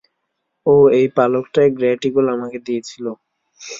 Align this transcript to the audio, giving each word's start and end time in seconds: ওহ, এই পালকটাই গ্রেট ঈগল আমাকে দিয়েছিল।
ওহ, 0.65 0.85
এই 0.97 1.07
পালকটাই 1.17 1.69
গ্রেট 1.77 2.01
ঈগল 2.09 2.25
আমাকে 2.35 2.57
দিয়েছিল। 2.67 3.05